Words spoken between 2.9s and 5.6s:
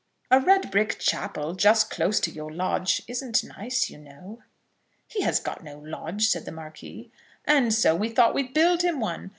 isn't nice, you know." "He has